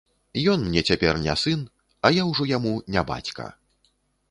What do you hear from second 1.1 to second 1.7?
не сын,